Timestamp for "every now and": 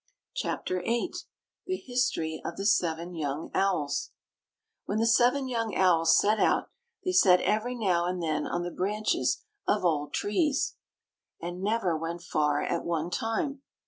7.41-8.19